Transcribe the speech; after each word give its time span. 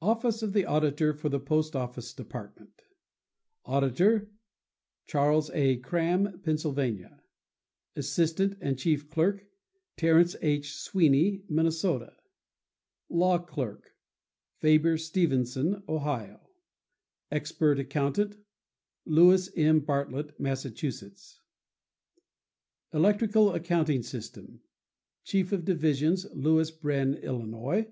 OFFICE 0.00 0.42
OF 0.42 0.54
THE 0.54 0.66
AUDITOR 0.66 1.12
FOR 1.14 1.28
THE 1.28 1.38
POST 1.38 1.76
OFFICE 1.76 2.14
DEPARTMENT 2.14 2.82
Auditor.—Charles 3.64 5.50
A. 5.50 5.78
Kram, 5.80 6.42
Pennsylvania. 6.42 7.22
Assistant 7.94 8.58
and 8.60 8.76
Chief 8.76 9.08
Clerk.—Terrence 9.08 10.34
H. 10.42 10.74
Sweeney, 10.74 11.42
Minnesota. 11.48 12.16
Law 13.08 13.38
Clerk.—Faber 13.38 14.98
Stevenson, 14.98 15.84
Ohio. 15.88 16.40
Expert 17.30 17.78
Accountant.—Lewis 17.78 19.48
M. 19.56 19.78
Bartlett, 19.78 20.40
Massachusetts. 20.40 21.40
Electrical 22.92 23.54
Accounting 23.54 24.02
System.— 24.02 24.60
Chiefs 25.22 25.52
of 25.52 25.64
Division.— 25.64 26.16
Louis 26.34 26.72
Brehm, 26.72 27.14
Illinois. 27.14 27.86